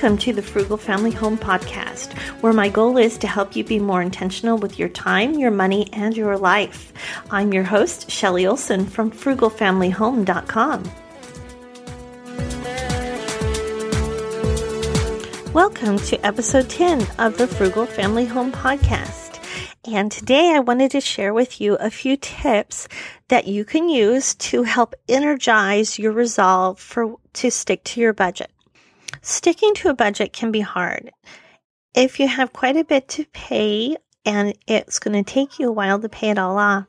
Welcome 0.00 0.18
to 0.20 0.32
the 0.32 0.40
Frugal 0.40 0.78
Family 0.78 1.10
Home 1.10 1.36
Podcast, 1.36 2.14
where 2.40 2.54
my 2.54 2.70
goal 2.70 2.96
is 2.96 3.18
to 3.18 3.26
help 3.26 3.54
you 3.54 3.62
be 3.62 3.78
more 3.78 4.00
intentional 4.00 4.56
with 4.56 4.78
your 4.78 4.88
time, 4.88 5.34
your 5.34 5.50
money, 5.50 5.90
and 5.92 6.16
your 6.16 6.38
life. 6.38 6.94
I'm 7.30 7.52
your 7.52 7.64
host, 7.64 8.10
Shelly 8.10 8.46
Olson 8.46 8.86
from 8.86 9.10
frugalfamilyhome.com. 9.10 10.84
Welcome 15.52 15.98
to 15.98 16.26
episode 16.26 16.70
10 16.70 17.06
of 17.18 17.36
the 17.36 17.46
Frugal 17.46 17.84
Family 17.84 18.24
Home 18.24 18.52
Podcast. 18.52 19.38
And 19.84 20.10
today 20.10 20.54
I 20.54 20.60
wanted 20.60 20.92
to 20.92 21.02
share 21.02 21.34
with 21.34 21.60
you 21.60 21.74
a 21.74 21.90
few 21.90 22.16
tips 22.16 22.88
that 23.28 23.46
you 23.46 23.66
can 23.66 23.90
use 23.90 24.34
to 24.36 24.62
help 24.62 24.94
energize 25.10 25.98
your 25.98 26.12
resolve 26.12 26.80
for 26.80 27.16
to 27.34 27.50
stick 27.50 27.84
to 27.84 28.00
your 28.00 28.14
budget. 28.14 28.50
Sticking 29.22 29.74
to 29.74 29.90
a 29.90 29.94
budget 29.94 30.32
can 30.32 30.50
be 30.50 30.60
hard. 30.60 31.10
If 31.94 32.18
you 32.18 32.26
have 32.26 32.52
quite 32.52 32.76
a 32.76 32.84
bit 32.84 33.08
to 33.08 33.26
pay 33.26 33.96
and 34.24 34.54
it's 34.66 34.98
going 34.98 35.22
to 35.22 35.30
take 35.30 35.58
you 35.58 35.68
a 35.68 35.72
while 35.72 35.98
to 36.00 36.08
pay 36.08 36.30
it 36.30 36.38
all 36.38 36.56
off, 36.56 36.86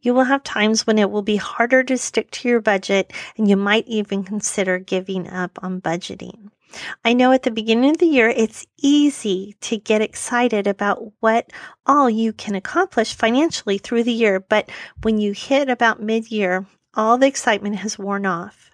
you 0.00 0.14
will 0.14 0.24
have 0.24 0.42
times 0.42 0.86
when 0.86 0.98
it 0.98 1.10
will 1.10 1.22
be 1.22 1.36
harder 1.36 1.82
to 1.84 1.98
stick 1.98 2.30
to 2.30 2.48
your 2.48 2.60
budget 2.60 3.12
and 3.36 3.48
you 3.48 3.56
might 3.56 3.86
even 3.86 4.24
consider 4.24 4.78
giving 4.78 5.28
up 5.28 5.58
on 5.62 5.80
budgeting. 5.80 6.50
I 7.04 7.12
know 7.12 7.32
at 7.32 7.42
the 7.42 7.50
beginning 7.50 7.90
of 7.90 7.98
the 7.98 8.06
year, 8.06 8.28
it's 8.28 8.66
easy 8.78 9.54
to 9.60 9.76
get 9.76 10.02
excited 10.02 10.66
about 10.66 11.12
what 11.20 11.52
all 11.86 12.08
you 12.08 12.32
can 12.32 12.54
accomplish 12.54 13.14
financially 13.14 13.78
through 13.78 14.04
the 14.04 14.12
year. 14.12 14.40
But 14.40 14.70
when 15.02 15.18
you 15.18 15.32
hit 15.32 15.68
about 15.68 16.02
mid 16.02 16.30
year, 16.30 16.66
all 16.94 17.18
the 17.18 17.26
excitement 17.26 17.76
has 17.76 17.98
worn 17.98 18.26
off. 18.26 18.70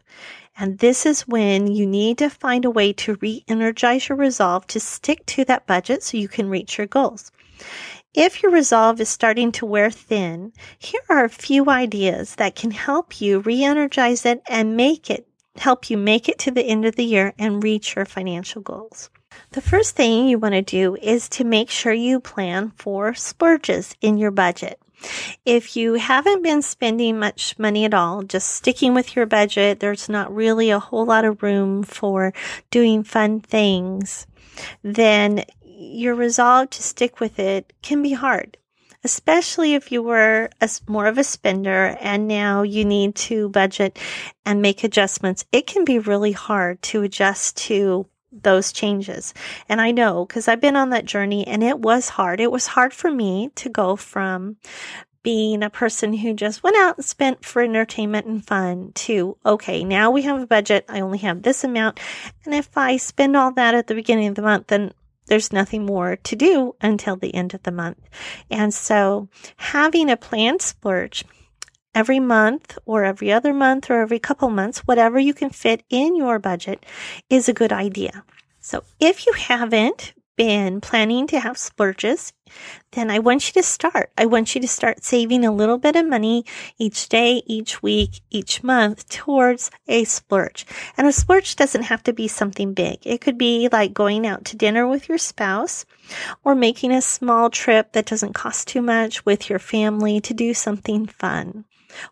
And 0.61 0.79
this 0.79 1.07
is 1.07 1.27
when 1.27 1.69
you 1.69 1.87
need 1.87 2.19
to 2.19 2.29
find 2.29 2.67
a 2.67 2.71
way 2.71 2.93
to 2.93 3.17
re 3.23 3.43
energize 3.49 4.11
your 4.11 4.19
resolve 4.19 4.67
to 4.67 4.79
stick 4.79 5.25
to 5.27 5.45
that 5.47 5.67
budget 5.67 6.03
so 6.03 6.19
you 6.19 6.29
can 6.29 6.51
reach 6.51 6.77
your 6.77 6.87
goals. 6.87 7.33
If 8.13 8.43
your 8.43 8.53
resolve 8.53 9.01
is 9.01 9.09
starting 9.09 9.53
to 9.53 9.65
wear 9.65 9.91
thin, 9.91 10.53
here 10.79 11.01
are 11.09 11.25
a 11.25 11.31
few 11.31 11.71
ideas 11.71 12.35
that 12.35 12.57
can 12.57 12.73
help 12.73 13.23
you 13.23 13.39
re 13.39 13.65
energize 13.65 14.27
it 14.27 14.43
and 14.47 14.77
make 14.77 15.09
it 15.09 15.27
help 15.57 15.89
you 15.89 15.97
make 15.97 16.29
it 16.29 16.39
to 16.41 16.51
the 16.51 16.65
end 16.65 16.85
of 16.85 16.97
the 16.97 17.05
year 17.05 17.33
and 17.39 17.63
reach 17.63 17.97
your 17.97 18.05
financial 18.05 18.61
goals. 18.61 19.09
The 19.53 19.63
first 19.63 19.97
thing 19.97 20.29
you 20.29 20.39
want 20.39 20.55
to 20.55 20.63
do 20.63 20.95
is 20.97 21.31
to 21.31 21.45
make 21.45 21.71
sure 21.71 21.95
you 21.95 22.21
plan 22.21 22.73
for 22.77 23.15
splurges 23.15 23.95
in 24.03 24.19
your 24.19 24.31
budget. 24.31 24.79
If 25.45 25.77
you 25.77 25.95
haven't 25.95 26.43
been 26.43 26.63
spending 26.63 27.19
much 27.19 27.59
money 27.59 27.85
at 27.85 27.95
all, 27.95 28.23
just 28.23 28.49
sticking 28.49 28.95
with 28.95 29.17
your 29.17 29.27
budget, 29.27 29.81
there's 29.81 30.09
not 30.09 30.35
really 30.35 30.71
a 30.71 30.79
whole 30.79 31.07
lot 31.07 31.25
of 31.25 31.43
room 31.43 31.83
for 31.83 32.33
doing 32.71 33.03
fun 33.05 33.41
things, 33.41 34.27
then 34.83 35.45
your 35.65 36.15
resolve 36.15 36.71
to 36.71 36.83
stick 36.83 37.21
with 37.21 37.39
it 37.39 37.73
can 37.83 38.03
be 38.03 38.13
hard 38.13 38.59
especially 39.05 39.75
if 39.75 39.91
you 39.91 40.03
were 40.03 40.51
a, 40.61 40.69
more 40.87 41.07
of 41.07 41.19
a 41.19 41.25
spender 41.25 41.97
and 42.01 42.29
now 42.29 42.63
you 42.63 42.85
need 42.85 43.15
to 43.15 43.49
budget 43.49 43.99
and 44.45 44.61
make 44.61 44.85
adjustments. 44.85 45.45
It 45.53 45.67
can 45.67 45.85
be 45.85 45.99
really 45.99 46.33
hard 46.33 46.83
to 46.83 47.03
adjust 47.03 47.57
to 47.59 48.07
those 48.33 48.73
changes. 48.73 49.35
And 49.69 49.81
I 49.81 49.91
know 49.91 50.25
because 50.25 50.49
I've 50.49 50.61
been 50.61 50.77
on 50.77 50.91
that 50.91 51.05
journey 51.05 51.47
and 51.47 51.63
it 51.63 51.79
was 51.79 52.11
hard. 52.11 52.41
It 52.41 52.53
was 52.53 52.69
hard 52.69 52.93
for 52.93 53.11
me 53.11 53.51
to 53.57 53.69
go 53.69 53.97
from 53.97 54.57
being 55.23 55.63
a 55.63 55.71
person 55.71 56.15
who 56.15 56.33
just 56.33 56.63
went 56.63 56.77
out 56.77 56.97
and 56.97 57.05
spent 57.05 57.45
for 57.45 57.63
entertainment 57.63 58.27
and 58.27 58.47
fun 58.47 58.93
to, 58.95 59.37
okay, 59.45 59.85
now 59.85 60.11
we 60.11 60.23
have 60.23 60.41
a 60.41 60.47
budget. 60.47 60.85
I 60.89 61.01
only 61.01 61.19
have 61.19 61.43
this 61.43 61.63
amount. 61.63 62.01
And 62.45 62.55
if 62.55 62.77
I 62.77 62.97
spend 62.97 63.37
all 63.37 63.53
that 63.53 63.75
at 63.75 63.87
the 63.87 63.95
beginning 63.95 64.29
of 64.29 64.35
the 64.35 64.43
month, 64.43 64.69
then 64.69 64.93
there's 65.27 65.53
nothing 65.53 65.85
more 65.85 66.17
to 66.17 66.37
do 66.37 66.75
until 66.81 67.17
the 67.17 67.35
end 67.35 67.55
of 67.55 67.63
the 67.63 67.71
month. 67.71 67.99
And 68.51 68.73
so 68.73 69.29
having 69.57 70.11
a 70.11 70.17
planned 70.17 70.63
splurge 70.63 71.25
every 71.95 72.21
month 72.21 72.79
or 72.87 73.05
every 73.05 73.33
other 73.33 73.53
month 73.53 73.91
or 73.91 74.01
every 74.01 74.19
couple 74.19 74.51
months, 74.51 74.81
whatever 74.81 75.19
you 75.19 75.35
can 75.35 75.51
fit 75.51 75.83
in 75.91 76.17
your 76.17 76.39
budget 76.39 76.85
is 77.29 77.49
a 77.49 77.55
good 77.55 77.73
idea. 77.73 78.25
So 78.61 78.85
if 79.01 79.27
you 79.27 79.33
haven't 79.33 80.15
been 80.41 80.81
planning 80.81 81.27
to 81.27 81.39
have 81.39 81.59
splurges, 81.59 82.33
then 82.93 83.11
I 83.11 83.19
want 83.19 83.47
you 83.47 83.61
to 83.61 83.67
start. 83.67 84.11
I 84.17 84.25
want 84.25 84.55
you 84.55 84.61
to 84.63 84.67
start 84.67 85.05
saving 85.05 85.45
a 85.45 85.53
little 85.53 85.77
bit 85.77 85.97
of 85.97 86.09
money 86.09 86.47
each 86.79 87.11
day, 87.11 87.43
each 87.45 87.83
week, 87.83 88.23
each 88.31 88.63
month 88.63 89.07
towards 89.11 89.71
a 89.87 90.05
splurge. 90.05 90.65
And 90.97 91.07
a 91.07 91.13
splurge 91.13 91.57
doesn't 91.57 91.83
have 91.83 92.03
to 92.05 92.15
be 92.15 92.27
something 92.27 92.73
big. 92.73 93.01
It 93.03 93.21
could 93.21 93.37
be 93.37 93.69
like 93.71 93.93
going 93.93 94.27
out 94.27 94.47
to 94.47 94.57
dinner 94.57 94.89
with 94.89 95.11
your 95.11 95.19
spouse 95.19 95.85
or 96.43 96.55
making 96.55 96.91
a 96.93 97.03
small 97.03 97.51
trip 97.51 97.93
that 97.93 98.07
doesn't 98.07 98.33
cost 98.33 98.67
too 98.67 98.81
much 98.81 99.27
with 99.27 99.51
your 99.51 99.59
family 99.59 100.23
to 100.23 100.33
do 100.33 100.55
something 100.55 101.05
fun. 101.05 101.67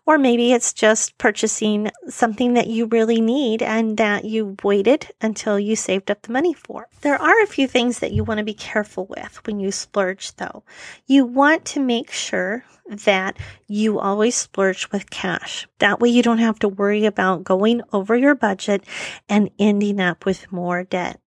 Or 0.05 0.17
maybe 0.17 0.53
it's 0.53 0.73
just 0.73 1.17
purchasing 1.17 1.89
something 2.07 2.53
that 2.53 2.67
you 2.67 2.85
really 2.85 3.21
need 3.21 3.61
and 3.61 3.97
that 3.97 4.25
you 4.25 4.55
waited 4.63 5.07
until 5.21 5.59
you 5.59 5.75
saved 5.75 6.11
up 6.11 6.21
the 6.21 6.31
money 6.31 6.53
for. 6.53 6.87
There 7.01 7.21
are 7.21 7.41
a 7.41 7.47
few 7.47 7.67
things 7.67 7.99
that 7.99 8.11
you 8.11 8.23
want 8.23 8.39
to 8.39 8.43
be 8.43 8.53
careful 8.53 9.05
with 9.05 9.45
when 9.45 9.59
you 9.59 9.71
splurge 9.71 10.35
though. 10.35 10.63
You 11.07 11.25
want 11.25 11.65
to 11.65 11.79
make 11.79 12.11
sure 12.11 12.63
that 12.89 13.37
you 13.67 13.99
always 13.99 14.35
splurge 14.35 14.91
with 14.91 15.09
cash. 15.09 15.67
That 15.79 15.99
way 15.99 16.09
you 16.09 16.23
don't 16.23 16.39
have 16.39 16.59
to 16.59 16.67
worry 16.67 17.05
about 17.05 17.43
going 17.43 17.81
over 17.93 18.15
your 18.15 18.35
budget 18.35 18.83
and 19.27 19.51
ending 19.59 19.99
up 19.99 20.25
with 20.25 20.51
more 20.51 20.83
debt. 20.83 21.19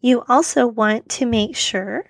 You 0.00 0.24
also 0.28 0.66
want 0.66 1.08
to 1.10 1.26
make 1.26 1.54
sure 1.54 2.06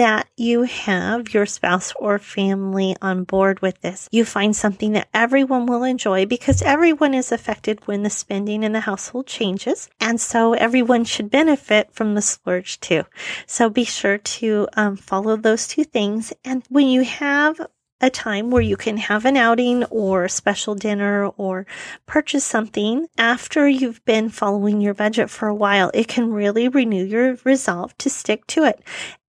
that 0.00 0.30
you 0.34 0.62
have 0.62 1.34
your 1.34 1.44
spouse 1.44 1.92
or 1.96 2.18
family 2.18 2.96
on 3.02 3.22
board 3.22 3.60
with 3.60 3.78
this. 3.82 4.08
You 4.10 4.24
find 4.24 4.56
something 4.56 4.92
that 4.92 5.08
everyone 5.12 5.66
will 5.66 5.84
enjoy 5.84 6.24
because 6.24 6.62
everyone 6.62 7.12
is 7.12 7.30
affected 7.30 7.86
when 7.86 8.02
the 8.02 8.08
spending 8.08 8.62
in 8.62 8.72
the 8.72 8.80
household 8.80 9.26
changes. 9.26 9.90
And 10.00 10.18
so 10.18 10.54
everyone 10.54 11.04
should 11.04 11.30
benefit 11.30 11.92
from 11.92 12.14
the 12.14 12.22
splurge 12.22 12.80
too. 12.80 13.04
So 13.46 13.68
be 13.68 13.84
sure 13.84 14.16
to 14.16 14.68
um, 14.72 14.96
follow 14.96 15.36
those 15.36 15.68
two 15.68 15.84
things. 15.84 16.32
And 16.46 16.62
when 16.70 16.88
you 16.88 17.02
have 17.02 17.60
a 18.00 18.10
time 18.10 18.50
where 18.50 18.62
you 18.62 18.76
can 18.76 18.96
have 18.96 19.24
an 19.24 19.36
outing 19.36 19.84
or 19.84 20.24
a 20.24 20.30
special 20.30 20.74
dinner 20.74 21.26
or 21.36 21.66
purchase 22.06 22.44
something 22.44 23.06
after 23.18 23.68
you've 23.68 24.04
been 24.04 24.28
following 24.28 24.80
your 24.80 24.94
budget 24.94 25.30
for 25.30 25.48
a 25.48 25.54
while. 25.54 25.90
It 25.92 26.08
can 26.08 26.32
really 26.32 26.68
renew 26.68 27.04
your 27.04 27.36
resolve 27.44 27.96
to 27.98 28.10
stick 28.10 28.46
to 28.48 28.64
it. 28.64 28.82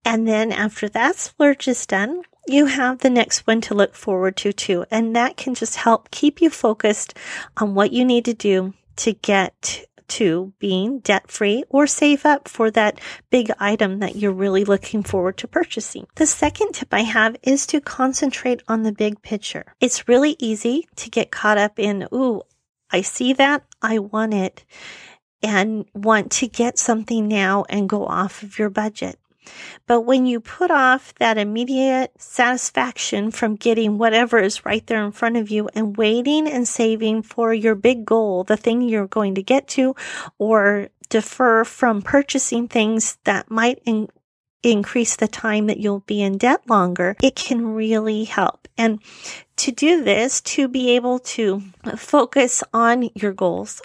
And 0.04 0.26
then 0.26 0.52
after 0.52 0.88
that 0.90 1.16
splurge 1.16 1.68
is 1.68 1.86
done, 1.86 2.22
you 2.46 2.66
have 2.66 2.98
the 2.98 3.10
next 3.10 3.46
one 3.46 3.60
to 3.62 3.74
look 3.74 3.94
forward 3.94 4.36
to 4.38 4.52
too. 4.52 4.84
And 4.90 5.14
that 5.14 5.36
can 5.36 5.54
just 5.54 5.76
help 5.76 6.10
keep 6.10 6.40
you 6.40 6.50
focused 6.50 7.16
on 7.56 7.74
what 7.74 7.92
you 7.92 8.04
need 8.04 8.24
to 8.24 8.34
do 8.34 8.74
to 8.96 9.12
get 9.12 9.84
to 10.18 10.52
being 10.58 10.98
debt 11.00 11.30
free 11.30 11.64
or 11.68 11.86
save 11.86 12.26
up 12.26 12.48
for 12.48 12.70
that 12.70 13.00
big 13.30 13.50
item 13.58 14.00
that 14.00 14.16
you're 14.16 14.32
really 14.32 14.64
looking 14.64 15.02
forward 15.02 15.36
to 15.38 15.48
purchasing. 15.48 16.06
The 16.16 16.26
second 16.26 16.72
tip 16.72 16.92
I 16.92 17.00
have 17.00 17.36
is 17.42 17.66
to 17.68 17.80
concentrate 17.80 18.62
on 18.68 18.82
the 18.82 18.92
big 18.92 19.22
picture. 19.22 19.74
It's 19.80 20.08
really 20.08 20.36
easy 20.38 20.86
to 20.96 21.10
get 21.10 21.30
caught 21.30 21.58
up 21.58 21.78
in, 21.78 22.08
ooh, 22.12 22.42
I 22.90 23.00
see 23.00 23.32
that. 23.34 23.64
I 23.80 23.98
want 23.98 24.34
it 24.34 24.64
and 25.42 25.86
want 25.94 26.30
to 26.32 26.46
get 26.46 26.78
something 26.78 27.26
now 27.26 27.64
and 27.68 27.88
go 27.88 28.06
off 28.06 28.42
of 28.42 28.58
your 28.58 28.70
budget. 28.70 29.18
But 29.86 30.02
when 30.02 30.26
you 30.26 30.40
put 30.40 30.70
off 30.70 31.14
that 31.16 31.38
immediate 31.38 32.12
satisfaction 32.18 33.30
from 33.30 33.56
getting 33.56 33.98
whatever 33.98 34.38
is 34.38 34.64
right 34.64 34.86
there 34.86 35.04
in 35.04 35.12
front 35.12 35.36
of 35.36 35.50
you 35.50 35.68
and 35.74 35.96
waiting 35.96 36.48
and 36.48 36.66
saving 36.66 37.22
for 37.22 37.52
your 37.52 37.74
big 37.74 38.04
goal, 38.04 38.44
the 38.44 38.56
thing 38.56 38.82
you're 38.82 39.06
going 39.06 39.34
to 39.34 39.42
get 39.42 39.68
to, 39.68 39.94
or 40.38 40.88
defer 41.08 41.64
from 41.64 42.02
purchasing 42.02 42.68
things 42.68 43.18
that 43.24 43.50
might 43.50 43.82
in- 43.84 44.08
increase 44.62 45.16
the 45.16 45.28
time 45.28 45.66
that 45.66 45.78
you'll 45.78 46.00
be 46.00 46.22
in 46.22 46.38
debt 46.38 46.62
longer, 46.68 47.16
it 47.22 47.34
can 47.34 47.74
really 47.74 48.24
help. 48.24 48.68
And 48.78 49.00
to 49.56 49.72
do 49.72 50.02
this, 50.02 50.40
to 50.42 50.68
be 50.68 50.90
able 50.96 51.18
to 51.18 51.62
focus 51.96 52.62
on 52.72 53.10
your 53.14 53.32
goals, 53.32 53.82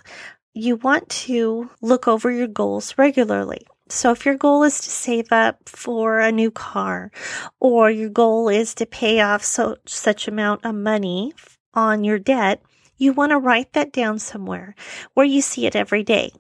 you 0.54 0.76
want 0.78 1.10
to 1.10 1.70
look 1.82 2.08
over 2.08 2.32
your 2.32 2.48
goals 2.48 2.98
regularly. 2.98 3.68
So 3.90 4.12
if 4.12 4.26
your 4.26 4.36
goal 4.36 4.64
is 4.64 4.80
to 4.82 4.90
save 4.90 5.32
up 5.32 5.68
for 5.68 6.20
a 6.20 6.32
new 6.32 6.52
car 6.52 7.12
or 7.60 7.90
your 7.90 8.10
goal 8.10 8.50
is 8.50 8.76
to 8.76 8.86
pay 8.86 9.22
off 9.22 9.44
so 9.44 9.78
such 9.86 10.28
amount 10.28 10.66
of 10.66 10.76
money 10.76 11.34
on 11.74 12.04
your 12.04 12.20
debt, 12.20 12.62
you 12.98 13.14
want 13.14 13.32
to 13.32 13.38
write 13.38 13.74
that 13.74 13.94
down 13.94 14.20
somewhere 14.20 14.76
where 15.14 15.26
you 15.26 15.42
see 15.42 15.66
it 15.66 15.76
every 15.76 16.04
day. 16.04 16.32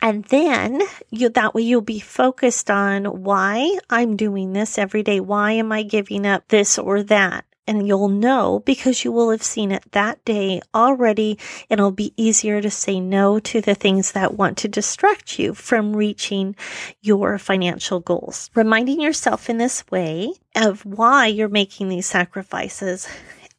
And 0.00 0.24
then 0.26 0.80
you, 1.10 1.28
that 1.30 1.54
way 1.54 1.62
you'll 1.62 1.80
be 1.80 2.00
focused 2.00 2.70
on 2.70 3.04
why 3.04 3.78
I'm 3.90 4.16
doing 4.16 4.52
this 4.52 4.78
every 4.78 5.02
day. 5.02 5.20
Why 5.20 5.52
am 5.52 5.72
I 5.72 5.82
giving 5.82 6.26
up 6.26 6.48
this 6.48 6.78
or 6.78 7.02
that? 7.04 7.44
And 7.68 7.86
you'll 7.86 8.08
know 8.08 8.62
because 8.64 9.04
you 9.04 9.12
will 9.12 9.30
have 9.30 9.42
seen 9.42 9.70
it 9.70 9.84
that 9.92 10.24
day 10.24 10.60
already. 10.74 11.38
It'll 11.68 11.92
be 11.92 12.14
easier 12.16 12.60
to 12.62 12.70
say 12.70 12.98
no 12.98 13.38
to 13.40 13.60
the 13.60 13.74
things 13.74 14.12
that 14.12 14.34
want 14.34 14.56
to 14.58 14.68
distract 14.68 15.38
you 15.38 15.54
from 15.54 15.94
reaching 15.94 16.56
your 17.02 17.38
financial 17.38 18.00
goals. 18.00 18.50
Reminding 18.54 19.00
yourself 19.00 19.50
in 19.50 19.58
this 19.58 19.84
way 19.90 20.32
of 20.56 20.84
why 20.84 21.26
you're 21.26 21.48
making 21.48 21.90
these 21.90 22.06
sacrifices 22.06 23.06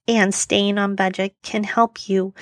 and 0.07 0.33
staying 0.33 0.79
on 0.79 0.95
budget 0.95 1.35
can 1.43 1.63
help 1.63 2.09
you 2.09 2.33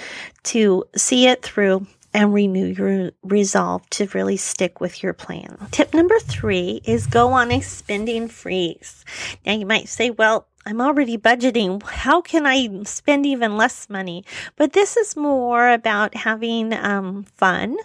to 0.44 0.86
see 0.96 1.28
it 1.28 1.44
through 1.44 1.86
and 2.18 2.34
renew 2.34 2.66
your 2.66 3.12
resolve 3.22 3.88
to 3.92 4.08
really 4.16 4.38
stick 4.38 4.82
with 4.82 5.04
your 5.04 5.14
plan. 5.14 5.56
Tip 5.70 5.94
number 5.94 6.18
three 6.18 6.82
is 6.84 7.06
go 7.06 7.28
on 7.28 7.52
a 7.52 7.62
spending 7.62 8.28
freeze. 8.28 9.06
Now 9.46 9.54
you 9.54 9.68
might 9.68 9.88
say, 9.88 10.10
well, 10.10 10.48
I'm 10.66 10.82
already 10.82 11.20
budgeting. 11.20 11.84
How 11.84 12.22
can 12.22 12.48
I 12.48 12.84
spend 12.86 13.28
even 13.28 13.56
less 13.56 13.88
money? 13.88 14.26
But 14.56 14.74
this 14.74 14.98
is 14.98 15.16
more 15.16 15.70
about 15.70 16.16
having 16.16 16.74
um, 16.74 17.24
fun 17.36 17.78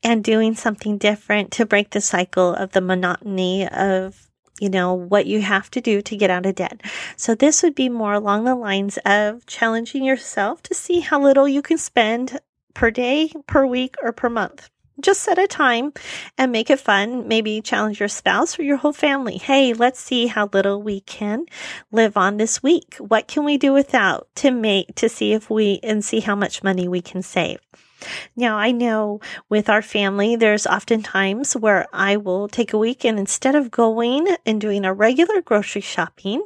and 0.00 0.22
doing 0.22 0.54
something 0.54 0.96
different 0.96 1.50
to 1.52 1.66
break 1.66 1.90
the 1.90 2.00
cycle 2.00 2.54
of 2.54 2.70
the 2.70 2.80
monotony 2.80 3.66
of 3.66 4.26
you 4.58 4.70
know, 4.70 4.94
what 4.94 5.26
you 5.26 5.42
have 5.42 5.70
to 5.70 5.82
do 5.82 6.00
to 6.00 6.16
get 6.16 6.30
out 6.30 6.46
of 6.46 6.54
debt. 6.54 6.80
So 7.16 7.34
this 7.34 7.62
would 7.62 7.74
be 7.74 7.90
more 7.90 8.14
along 8.14 8.44
the 8.44 8.54
lines 8.54 8.98
of 9.04 9.44
challenging 9.44 10.02
yourself 10.02 10.62
to 10.62 10.74
see 10.74 11.00
how 11.00 11.22
little 11.22 11.46
you 11.46 11.60
can 11.60 11.76
spend 11.76 12.40
per 12.76 12.90
day, 12.90 13.32
per 13.46 13.64
week, 13.64 13.96
or 14.02 14.12
per 14.12 14.28
month. 14.28 14.68
Just 15.00 15.22
set 15.22 15.38
a 15.38 15.46
time 15.46 15.94
and 16.36 16.52
make 16.52 16.68
it 16.68 16.78
fun. 16.78 17.26
Maybe 17.26 17.62
challenge 17.62 18.00
your 18.00 18.08
spouse 18.10 18.58
or 18.58 18.64
your 18.64 18.76
whole 18.76 18.92
family. 18.92 19.38
Hey, 19.38 19.72
let's 19.72 19.98
see 19.98 20.26
how 20.26 20.50
little 20.52 20.82
we 20.82 21.00
can 21.00 21.46
live 21.90 22.18
on 22.18 22.36
this 22.36 22.62
week. 22.62 22.96
What 22.98 23.28
can 23.28 23.44
we 23.44 23.56
do 23.56 23.72
without 23.72 24.28
to 24.36 24.50
make, 24.50 24.94
to 24.96 25.08
see 25.08 25.32
if 25.32 25.48
we, 25.48 25.80
and 25.82 26.04
see 26.04 26.20
how 26.20 26.36
much 26.36 26.62
money 26.62 26.86
we 26.86 27.00
can 27.00 27.22
save. 27.22 27.60
Now, 28.36 28.58
I 28.58 28.72
know 28.72 29.20
with 29.48 29.70
our 29.70 29.82
family, 29.82 30.36
there's 30.36 30.66
often 30.66 31.02
times 31.02 31.56
where 31.56 31.86
I 31.94 32.18
will 32.18 32.46
take 32.46 32.74
a 32.74 32.78
week 32.78 33.06
and 33.06 33.18
instead 33.18 33.54
of 33.54 33.70
going 33.70 34.28
and 34.44 34.60
doing 34.60 34.84
a 34.84 34.92
regular 34.92 35.40
grocery 35.40 35.80
shopping, 35.80 36.42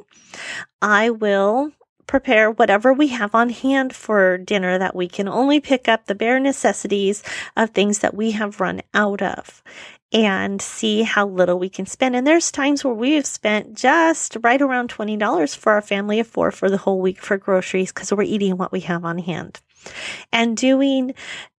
I 0.81 1.09
will 1.09 1.73
prepare 2.11 2.51
whatever 2.51 2.91
we 2.91 3.07
have 3.07 3.33
on 3.33 3.49
hand 3.49 3.95
for 3.95 4.37
dinner 4.37 4.77
that 4.77 4.93
we 4.93 5.07
can 5.07 5.29
only 5.29 5.61
pick 5.61 5.87
up 5.87 6.05
the 6.05 6.13
bare 6.13 6.41
necessities 6.41 7.23
of 7.55 7.69
things 7.69 7.99
that 7.99 8.13
we 8.13 8.31
have 8.31 8.59
run 8.59 8.81
out 8.93 9.21
of 9.21 9.63
and 10.11 10.61
see 10.61 11.03
how 11.03 11.25
little 11.25 11.57
we 11.57 11.69
can 11.69 11.85
spend. 11.85 12.13
And 12.13 12.27
there's 12.27 12.51
times 12.51 12.83
where 12.83 12.93
we 12.93 13.13
have 13.13 13.25
spent 13.25 13.77
just 13.77 14.35
right 14.43 14.61
around 14.61 14.89
$20 14.89 15.55
for 15.55 15.71
our 15.71 15.81
family 15.81 16.19
of 16.19 16.27
four 16.27 16.51
for 16.51 16.69
the 16.69 16.75
whole 16.75 16.99
week 16.99 17.21
for 17.21 17.37
groceries 17.37 17.93
because 17.93 18.11
we're 18.11 18.23
eating 18.23 18.57
what 18.57 18.73
we 18.73 18.81
have 18.81 19.05
on 19.05 19.17
hand. 19.17 19.61
And 20.31 20.55
doing 20.55 21.13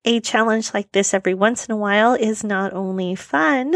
a 0.04 0.20
challenge 0.20 0.74
like 0.74 0.90
this 0.92 1.14
every 1.14 1.34
once 1.34 1.66
in 1.66 1.72
a 1.72 1.76
while 1.76 2.14
is 2.14 2.42
not 2.42 2.72
only 2.72 3.14
fun, 3.14 3.74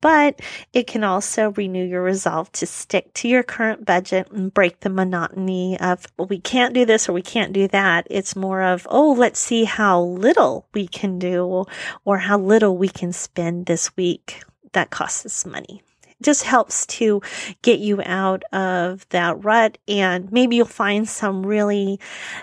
but 0.00 0.40
it 0.72 0.86
can 0.86 1.02
also 1.02 1.50
renew 1.52 1.84
your 1.84 2.02
resolve 2.02 2.50
to 2.52 2.66
stick 2.66 3.12
to 3.14 3.28
your 3.28 3.42
current 3.42 3.84
budget 3.84 4.30
and 4.30 4.54
break 4.54 4.80
the 4.80 4.90
monotony 4.90 5.78
of, 5.80 6.06
well, 6.16 6.28
we 6.28 6.38
can't 6.38 6.74
do 6.74 6.84
this 6.84 7.08
or 7.08 7.12
we 7.12 7.22
can't 7.22 7.52
do 7.52 7.66
that. 7.68 8.06
It's 8.10 8.36
more 8.36 8.62
of, 8.62 8.86
oh, 8.88 9.12
let's 9.12 9.40
see 9.40 9.64
how 9.64 10.00
little 10.00 10.66
we 10.72 10.86
can 10.86 11.18
do 11.18 11.64
or 12.04 12.18
how 12.18 12.38
little 12.38 12.76
we 12.76 12.88
can 12.88 13.12
spend 13.12 13.66
this 13.66 13.96
week 13.96 14.42
that 14.72 14.90
costs 14.90 15.26
us 15.26 15.46
money 15.46 15.82
just 16.24 16.42
helps 16.42 16.86
to 16.86 17.22
get 17.62 17.78
you 17.78 18.02
out 18.04 18.42
of 18.52 19.08
that 19.10 19.44
rut. 19.44 19.78
And 19.86 20.32
maybe 20.32 20.56
you'll 20.56 20.66
find 20.66 21.08
some 21.08 21.46
really 21.46 22.00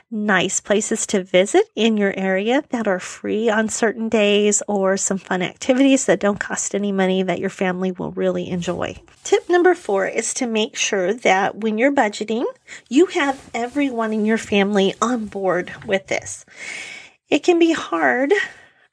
nice 0.09 0.61
places 0.61 1.05
to 1.07 1.23
visit 1.23 1.65
in 1.75 1.97
your 1.97 2.13
area 2.15 2.63
that 2.69 2.87
are 2.87 2.99
free 2.99 3.49
on 3.49 3.67
certain 3.67 4.07
days 4.07 4.63
or 4.67 4.95
some 4.95 5.17
fun 5.17 5.41
activities 5.41 6.05
that 6.05 6.19
don't 6.19 6.39
cost 6.39 6.73
any 6.73 6.91
money 6.91 7.23
that 7.23 7.39
your 7.39 7.49
family 7.49 7.91
will 7.91 8.11
really 8.11 8.49
enjoy. 8.49 8.95
Tip 9.23 9.49
number 9.49 9.75
four 9.75 10.07
is 10.07 10.33
to 10.35 10.47
make 10.47 10.75
sure 10.75 11.13
that 11.13 11.57
when 11.57 11.77
you're 11.77 11.91
budgeting, 11.91 12.45
you 12.89 13.07
have 13.07 13.49
everyone 13.53 14.13
in 14.13 14.25
your 14.25 14.37
family 14.37 14.93
on 15.01 15.25
board 15.25 15.73
with 15.85 16.07
this. 16.07 16.45
It 17.29 17.43
can 17.43 17.59
be 17.59 17.73
hard 17.73 18.33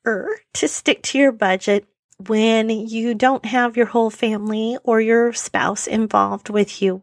to 0.05 0.69
stick 0.69 1.03
to 1.03 1.19
your 1.19 1.33
budget 1.33 1.85
when 2.27 2.69
you 2.69 3.15
don't 3.15 3.45
have 3.45 3.77
your 3.77 3.87
whole 3.87 4.11
family 4.11 4.77
or 4.83 5.01
your 5.01 5.33
spouse 5.33 5.87
involved 5.87 6.49
with 6.49 6.83
you 6.83 7.03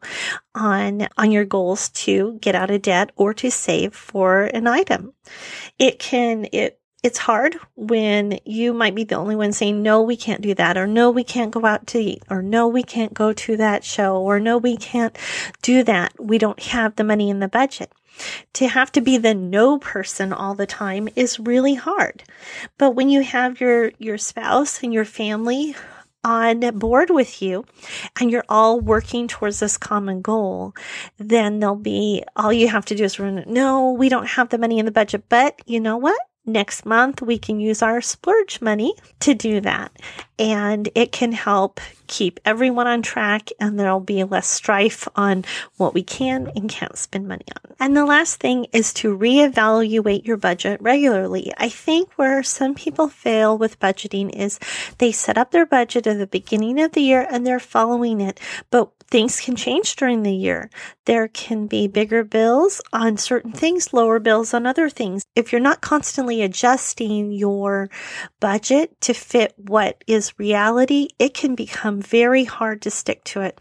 on 0.53 1.07
on 1.17 1.31
your 1.31 1.45
goals 1.45 1.89
to 1.89 2.38
get 2.41 2.56
out 2.56 2.71
of 2.71 2.81
debt 2.81 3.12
or 3.15 3.33
to 3.33 3.50
save 3.50 3.95
for 3.95 4.44
an 4.44 4.67
item. 4.67 5.13
It 5.79 6.00
can 6.00 6.47
it 6.51 6.79
it's 7.01 7.19
hard 7.19 7.56
when 7.75 8.39
you 8.45 8.73
might 8.73 8.95
be 8.95 9.03
the 9.03 9.15
only 9.15 9.35
one 9.35 9.53
saying 9.53 9.81
no 9.81 10.01
we 10.01 10.17
can't 10.17 10.41
do 10.41 10.56
that 10.56 10.75
or 10.75 10.88
no 10.88 11.12
we 11.12 11.23
can't 11.23 11.51
go 11.51 11.63
out 11.63 11.85
to 11.88 12.00
eat 12.00 12.23
or 12.31 12.41
no 12.41 12.67
we 12.67 12.81
can't 12.81 13.13
go 13.13 13.31
to 13.31 13.56
that 13.57 13.83
show 13.83 14.17
or 14.17 14.39
no 14.39 14.57
we 14.57 14.75
can't 14.75 15.15
do 15.62 15.83
that. 15.83 16.13
We 16.19 16.39
don't 16.39 16.59
have 16.59 16.95
the 16.95 17.03
money 17.03 17.29
in 17.29 17.39
the 17.39 17.47
budget 17.47 17.91
to 18.53 18.67
have 18.67 18.91
to 18.94 19.01
be 19.01 19.17
the 19.17 19.33
no 19.33 19.79
person 19.79 20.33
all 20.33 20.56
the 20.56 20.65
time 20.65 21.09
is 21.15 21.39
really 21.39 21.75
hard. 21.75 22.23
But 22.77 22.91
when 22.91 23.09
you 23.09 23.21
have 23.21 23.59
your, 23.59 23.91
your 23.97 24.17
spouse 24.17 24.81
and 24.83 24.94
your 24.94 25.06
family 25.06 25.75
on 26.23 26.62
board 26.79 27.12
with 27.12 27.41
you 27.41 27.65
and 28.19 28.31
you're 28.31 28.45
all 28.50 28.79
working 28.79 29.27
towards 29.27 29.59
this 29.59 29.77
common 29.77 30.21
goal, 30.21 30.73
then 31.17 31.59
there'll 31.59 31.75
be 31.75 32.23
all 32.35 32.51
you 32.51 32.67
have 32.67 32.85
to 32.85 32.95
do 32.95 33.03
is 33.03 33.19
run, 33.19 33.44
no, 33.47 33.91
we 33.91 34.09
don't 34.09 34.27
have 34.27 34.50
the 34.50 34.57
money 34.57 34.79
in 34.79 34.85
the 34.85 34.91
budget, 34.91 35.25
but 35.29 35.62
you 35.65 35.79
know 35.79 35.97
what? 35.97 36.19
next 36.45 36.85
month 36.85 37.21
we 37.21 37.38
can 37.38 37.59
use 37.59 37.81
our 37.81 38.01
splurge 38.01 38.62
money 38.62 38.94
to 39.19 39.33
do 39.33 39.59
that. 39.62 39.91
And 40.38 40.90
it 40.96 41.12
can 41.12 41.32
help 41.32 41.80
keep 42.08 42.40
everyone 42.46 42.88
on 42.88 43.02
track 43.02 43.50
and 43.60 43.80
there'll 43.80 44.00
be 44.00 44.24
less 44.24 44.48
strife 44.48 45.08
on 45.16 45.44
what 45.78 45.94
we 45.94 46.04
can 46.04 46.52
and 46.56 46.70
can't 46.70 46.98
spend 46.98 47.28
money 47.28 47.46
on. 47.56 47.76
And 47.80 47.98
the 47.98 48.06
last 48.06 48.40
thing 48.40 48.68
is 48.72 48.94
to 48.96 49.18
reevaluate 49.18 50.26
your 50.26 50.38
budget 50.38 50.82
regularly. 50.82 51.52
I 51.58 51.70
think 51.70 52.12
where 52.14 52.44
some 52.44 52.76
people 52.76 53.08
fail 53.08 53.58
with 53.58 53.80
budgeting 53.80 54.30
is 54.36 54.60
they 54.98 55.12
set 55.12 55.38
up 55.38 55.52
their 55.52 55.66
budget 55.66 56.08
at 56.08 56.18
the 56.18 56.28
beginning 56.28 56.80
of 56.82 56.92
the 56.92 57.02
year 57.02 57.28
and 57.30 57.46
they're 57.46 57.60
following 57.60 58.22
it, 58.22 58.39
but 58.70 58.92
things 59.08 59.39
can 59.39 59.56
change 59.56 59.96
during 59.96 60.24
the 60.24 60.34
year. 60.34 60.70
There 61.06 61.27
can 61.27 61.68
be 61.68 61.88
bigger 61.88 62.24
bills 62.24 62.82
on 62.92 63.18
certain 63.18 63.51
things, 63.51 63.94
lower 63.94 64.20
bills 64.20 64.54
on 64.54 64.65
other 64.65 64.89
things. 64.89 65.24
If 65.36 65.51
you're 65.51 65.62
not 65.62 65.82
constantly 65.82 66.42
adjusting 66.42 67.32
your 67.32 67.89
budget 68.39 69.00
to 69.01 69.13
fit 69.13 69.54
what 69.58 70.04
is 70.08 70.25
reality, 70.38 71.10
it 71.20 71.34
can 71.34 71.55
become 71.55 72.01
very 72.01 72.44
hard 72.44 72.82
to 72.84 72.91
stick 72.91 73.24
to 73.25 73.41
it. 73.41 73.60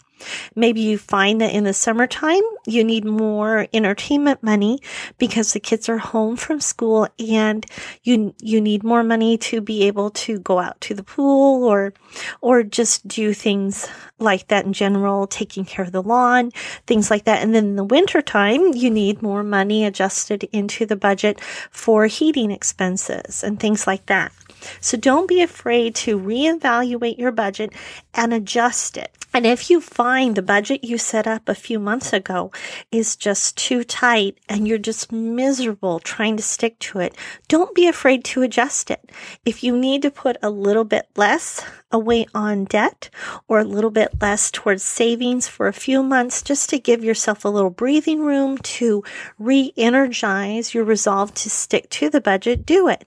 Maybe 0.54 0.80
you 0.80 0.98
find 0.98 1.40
that 1.40 1.52
in 1.52 1.64
the 1.64 1.74
summertime, 1.74 2.42
you 2.66 2.84
need 2.84 3.04
more 3.04 3.66
entertainment 3.72 4.42
money 4.42 4.78
because 5.18 5.52
the 5.52 5.60
kids 5.60 5.88
are 5.88 5.98
home 5.98 6.36
from 6.36 6.60
school 6.60 7.08
and 7.18 7.66
you, 8.02 8.34
you 8.40 8.60
need 8.60 8.84
more 8.84 9.02
money 9.02 9.36
to 9.38 9.60
be 9.60 9.86
able 9.86 10.10
to 10.10 10.38
go 10.38 10.58
out 10.58 10.80
to 10.82 10.94
the 10.94 11.02
pool 11.02 11.64
or, 11.64 11.92
or 12.40 12.62
just 12.62 13.06
do 13.06 13.34
things 13.34 13.88
like 14.18 14.48
that 14.48 14.64
in 14.64 14.72
general, 14.72 15.26
taking 15.26 15.64
care 15.64 15.84
of 15.84 15.92
the 15.92 16.02
lawn, 16.02 16.50
things 16.86 17.10
like 17.10 17.24
that. 17.24 17.42
And 17.42 17.54
then 17.54 17.64
in 17.64 17.76
the 17.76 17.84
wintertime, 17.84 18.72
you 18.74 18.90
need 18.90 19.22
more 19.22 19.42
money 19.42 19.84
adjusted 19.84 20.44
into 20.52 20.86
the 20.86 20.96
budget 20.96 21.40
for 21.70 22.06
heating 22.06 22.50
expenses 22.50 23.42
and 23.42 23.58
things 23.58 23.86
like 23.86 24.06
that. 24.06 24.32
So 24.80 24.96
don't 24.96 25.28
be 25.28 25.42
afraid 25.42 25.94
to 25.96 26.18
reevaluate 26.18 27.18
your 27.18 27.32
budget 27.32 27.72
and 28.14 28.32
adjust 28.32 28.96
it. 28.96 29.16
And 29.34 29.46
if 29.46 29.68
you 29.68 29.80
find 29.80 30.36
the 30.36 30.42
budget 30.42 30.84
you 30.84 30.96
set 30.96 31.26
up 31.26 31.48
a 31.48 31.56
few 31.56 31.80
months 31.80 32.12
ago 32.12 32.52
is 32.92 33.16
just 33.16 33.56
too 33.56 33.82
tight 33.82 34.38
and 34.48 34.68
you're 34.68 34.78
just 34.78 35.10
miserable 35.10 35.98
trying 35.98 36.36
to 36.36 36.42
stick 36.42 36.78
to 36.78 37.00
it, 37.00 37.16
don't 37.48 37.74
be 37.74 37.88
afraid 37.88 38.24
to 38.26 38.42
adjust 38.42 38.92
it. 38.92 39.10
If 39.44 39.64
you 39.64 39.76
need 39.76 40.02
to 40.02 40.10
put 40.12 40.36
a 40.40 40.50
little 40.50 40.84
bit 40.84 41.08
less 41.16 41.66
away 41.90 42.26
on 42.32 42.64
debt 42.66 43.10
or 43.48 43.58
a 43.58 43.64
little 43.64 43.90
bit 43.90 44.20
less 44.20 44.52
towards 44.52 44.84
savings 44.84 45.48
for 45.48 45.66
a 45.66 45.72
few 45.72 46.04
months 46.04 46.40
just 46.40 46.70
to 46.70 46.78
give 46.78 47.02
yourself 47.02 47.44
a 47.44 47.48
little 47.48 47.70
breathing 47.70 48.22
room 48.22 48.56
to 48.58 49.02
re-energize 49.36 50.74
your 50.74 50.84
resolve 50.84 51.34
to 51.34 51.50
stick 51.50 51.90
to 51.90 52.08
the 52.08 52.20
budget, 52.20 52.64
do 52.64 52.86
it. 52.86 53.04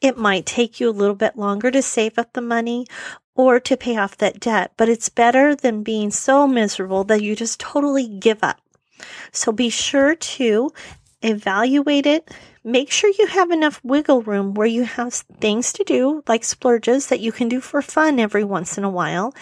It 0.00 0.16
might 0.18 0.46
take 0.46 0.80
you 0.80 0.90
a 0.90 0.92
little 0.92 1.14
bit 1.14 1.36
longer 1.36 1.70
to 1.70 1.82
save 1.82 2.18
up 2.18 2.32
the 2.32 2.40
money 2.40 2.86
or 3.34 3.58
to 3.60 3.76
pay 3.76 3.96
off 3.96 4.16
that 4.18 4.40
debt, 4.40 4.72
but 4.76 4.88
it's 4.88 5.08
better 5.08 5.54
than 5.54 5.82
being 5.82 6.10
so 6.10 6.46
miserable 6.46 7.04
that 7.04 7.22
you 7.22 7.34
just 7.34 7.58
totally 7.60 8.06
give 8.06 8.42
up. 8.42 8.60
So 9.32 9.52
be 9.52 9.70
sure 9.70 10.14
to 10.14 10.70
evaluate 11.22 12.06
it. 12.06 12.30
Make 12.62 12.90
sure 12.90 13.10
you 13.18 13.26
have 13.26 13.50
enough 13.50 13.80
wiggle 13.82 14.22
room 14.22 14.54
where 14.54 14.66
you 14.66 14.84
have 14.84 15.12
things 15.12 15.72
to 15.74 15.84
do, 15.84 16.22
like 16.26 16.44
splurges 16.44 17.08
that 17.08 17.20
you 17.20 17.32
can 17.32 17.48
do 17.48 17.60
for 17.60 17.82
fun 17.82 18.18
every 18.18 18.44
once 18.44 18.78
in 18.78 18.84
a 18.84 18.90
while, 18.90 19.34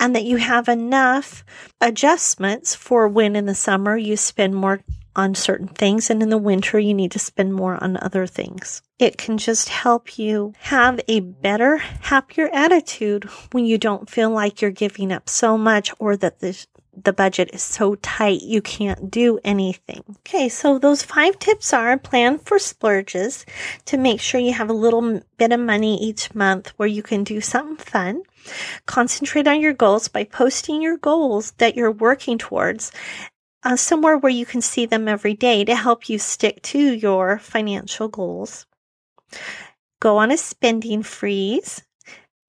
and 0.00 0.14
that 0.14 0.24
you 0.24 0.36
have 0.38 0.68
enough 0.68 1.44
adjustments 1.80 2.74
for 2.74 3.08
when 3.08 3.36
in 3.36 3.46
the 3.46 3.54
summer 3.54 3.96
you 3.96 4.16
spend 4.16 4.54
more 4.54 4.80
on 5.14 5.34
certain 5.34 5.68
things. 5.68 6.10
And 6.10 6.22
in 6.22 6.30
the 6.30 6.38
winter, 6.38 6.78
you 6.78 6.94
need 6.94 7.12
to 7.12 7.18
spend 7.18 7.54
more 7.54 7.82
on 7.82 7.96
other 7.96 8.26
things. 8.26 8.82
It 8.98 9.18
can 9.18 9.38
just 9.38 9.68
help 9.68 10.18
you 10.18 10.54
have 10.60 11.00
a 11.08 11.20
better, 11.20 11.78
happier 11.78 12.48
attitude 12.52 13.24
when 13.52 13.64
you 13.66 13.78
don't 13.78 14.08
feel 14.08 14.30
like 14.30 14.62
you're 14.62 14.70
giving 14.70 15.12
up 15.12 15.28
so 15.28 15.58
much 15.58 15.92
or 15.98 16.16
that 16.16 16.40
the 16.40 16.66
the 16.94 17.12
budget 17.12 17.50
is 17.52 17.62
so 17.62 17.94
tight 17.96 18.42
you 18.42 18.60
can't 18.60 19.10
do 19.10 19.38
anything. 19.44 20.02
Okay, 20.18 20.48
so 20.48 20.78
those 20.78 21.02
five 21.02 21.38
tips 21.38 21.72
are 21.72 21.96
plan 21.98 22.38
for 22.38 22.58
splurges 22.58 23.46
to 23.86 23.96
make 23.96 24.20
sure 24.20 24.40
you 24.40 24.52
have 24.52 24.68
a 24.68 24.74
little 24.74 25.22
bit 25.38 25.52
of 25.52 25.60
money 25.60 25.96
each 26.02 26.34
month 26.34 26.68
where 26.76 26.88
you 26.88 27.02
can 27.02 27.24
do 27.24 27.40
something 27.40 27.76
fun. 27.76 28.22
Concentrate 28.86 29.46
on 29.46 29.60
your 29.60 29.72
goals 29.72 30.08
by 30.08 30.24
posting 30.24 30.82
your 30.82 30.96
goals 30.98 31.52
that 31.52 31.76
you're 31.76 31.92
working 31.92 32.38
towards 32.38 32.92
uh, 33.64 33.76
somewhere 33.76 34.16
where 34.16 34.32
you 34.32 34.46
can 34.46 34.60
see 34.60 34.86
them 34.86 35.08
every 35.08 35.34
day 35.34 35.64
to 35.64 35.74
help 35.74 36.08
you 36.08 36.18
stick 36.18 36.62
to 36.62 36.78
your 36.78 37.38
financial 37.38 38.08
goals. 38.08 38.66
Go 40.00 40.18
on 40.18 40.30
a 40.30 40.36
spending 40.36 41.02
freeze 41.02 41.82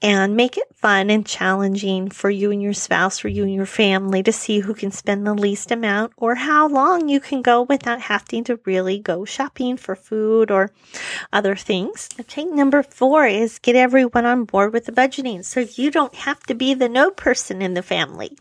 and 0.01 0.36
make 0.36 0.58
it 0.58 0.67
fun 0.75 1.10
and 1.10 1.25
challenging 1.25 2.10
for 2.10 2.29
you 2.29 2.51
and 2.51 2.62
your 2.62 2.74
spouse, 2.74 3.20
for 3.20 3.29
you 3.29 3.43
and 3.43 3.53
your 3.53 3.65
family 3.65 4.22
to 4.22 4.34
see 4.34 4.60
who 4.60 4.74
can 4.74 4.91
spend 4.91 5.25
the 5.25 5.34
least 5.34 5.72
amount 5.72 6.12
or 6.17 6.36
how 6.36 6.67
long 6.67 7.08
you 7.08 7.22
can 7.22 7.41
go 7.41 7.62
without 7.62 8.01
having 8.01 8.43
to 8.43 8.60
really 8.65 9.00
go 9.00 9.24
shopping 9.24 9.77
for 9.77 9.96
food 9.96 10.51
or 10.51 10.72
other 11.32 11.56
things. 11.56 12.10
Okay. 12.20 12.46
Number 12.46 12.84
four 12.84 13.25
is 13.25 13.60
get 13.60 13.75
everyone 13.75 14.25
on 14.25 14.46
board 14.46 14.74
with 14.74 14.86
the 14.86 14.92
budgeting. 14.92 15.44
So 15.46 15.62
you 15.62 15.92
don't 15.92 16.15
have 16.15 16.42
to 16.44 16.56
be 16.56 16.74
the 16.74 16.89
no 16.89 17.12
person 17.12 17.62
in 17.62 17.74
the 17.74 17.84
family. 17.84 18.38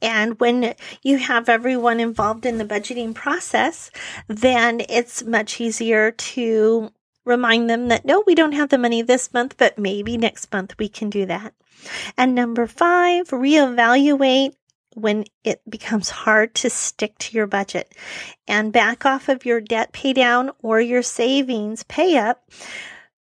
And 0.00 0.38
when 0.38 0.74
you 1.02 1.18
have 1.18 1.48
everyone 1.48 2.00
involved 2.00 2.46
in 2.46 2.58
the 2.58 2.64
budgeting 2.64 3.14
process, 3.14 3.90
then 4.28 4.82
it's 4.88 5.24
much 5.24 5.60
easier 5.60 6.10
to 6.10 6.90
Remind 7.24 7.70
them 7.70 7.88
that 7.88 8.04
no, 8.04 8.24
we 8.26 8.34
don't 8.34 8.52
have 8.52 8.70
the 8.70 8.78
money 8.78 9.00
this 9.00 9.32
month, 9.32 9.56
but 9.56 9.78
maybe 9.78 10.16
next 10.16 10.52
month 10.52 10.74
we 10.78 10.88
can 10.88 11.08
do 11.08 11.26
that. 11.26 11.54
And 12.16 12.34
number 12.34 12.66
five, 12.66 13.28
reevaluate 13.28 14.54
when 14.94 15.24
it 15.44 15.60
becomes 15.68 16.10
hard 16.10 16.54
to 16.54 16.70
stick 16.70 17.16
to 17.18 17.36
your 17.36 17.46
budget 17.46 17.94
and 18.46 18.72
back 18.72 19.04
off 19.04 19.28
of 19.28 19.44
your 19.44 19.60
debt 19.60 19.92
pay 19.92 20.12
down 20.12 20.50
or 20.60 20.80
your 20.80 21.02
savings 21.02 21.82
pay 21.84 22.16
up 22.16 22.48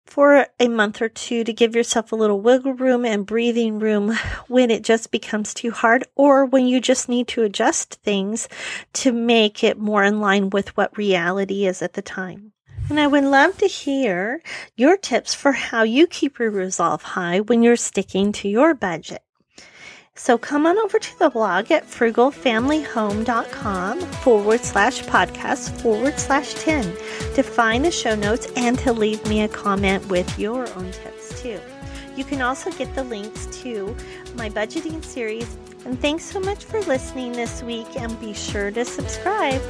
for 0.05 0.47
a 0.59 0.67
month 0.67 1.01
or 1.01 1.09
two 1.09 1.43
to 1.43 1.53
give 1.53 1.75
yourself 1.75 2.11
a 2.11 2.15
little 2.15 2.41
wiggle 2.41 2.73
room 2.73 3.05
and 3.05 3.25
breathing 3.25 3.77
room 3.77 4.17
when 4.47 4.71
it 4.71 4.83
just 4.83 5.11
becomes 5.11 5.53
too 5.53 5.71
hard 5.71 6.05
or 6.15 6.45
when 6.45 6.65
you 6.65 6.79
just 6.79 7.09
need 7.09 7.27
to 7.27 7.43
adjust 7.43 7.95
things 8.03 8.47
to 8.93 9.11
make 9.11 9.63
it 9.63 9.77
more 9.77 10.03
in 10.03 10.19
line 10.19 10.49
with 10.49 10.75
what 10.77 10.97
reality 10.97 11.65
is 11.65 11.81
at 11.81 11.93
the 11.93 12.01
time. 12.01 12.53
And 12.89 12.99
I 12.99 13.07
would 13.07 13.25
love 13.25 13.57
to 13.57 13.67
hear 13.67 14.41
your 14.77 14.95
tips 14.95 15.33
for 15.33 15.51
how 15.51 15.83
you 15.83 16.07
keep 16.07 16.39
your 16.39 16.51
resolve 16.51 17.03
high 17.03 17.41
when 17.41 17.61
you're 17.61 17.75
sticking 17.75 18.31
to 18.33 18.47
your 18.47 18.73
budget. 18.73 19.21
So 20.17 20.37
come 20.37 20.65
on 20.65 20.77
over 20.79 20.99
to 20.99 21.19
the 21.19 21.29
blog 21.29 21.71
at 21.71 21.87
frugalfamilyhome.com 21.87 23.99
forward 23.99 24.59
slash 24.61 25.03
podcast 25.03 25.69
forward 25.81 26.19
slash 26.19 26.55
10 26.55 26.83
to 27.35 27.43
find 27.43 27.85
the 27.85 27.91
show 27.91 28.15
notes 28.15 28.47
and 28.55 28.79
to 28.79 28.91
leave 28.91 29.23
me 29.27 29.41
a 29.41 29.47
comment 29.47 30.09
with 30.09 30.39
your 30.39 30.67
own 30.73 30.91
tips 30.91 31.39
too. 31.41 31.59
You 32.15 32.23
can 32.23 32.41
also 32.41 32.71
get 32.71 32.95
the 32.95 33.03
links 33.03 33.45
to 33.61 33.95
my 34.35 34.49
budgeting 34.49 35.05
series. 35.05 35.55
And 35.85 36.01
thanks 36.01 36.23
so 36.23 36.39
much 36.39 36.65
for 36.65 36.81
listening 36.81 37.33
this 37.33 37.61
week 37.61 37.95
and 37.95 38.19
be 38.19 38.33
sure 38.33 38.71
to 38.71 38.83
subscribe. 38.83 39.61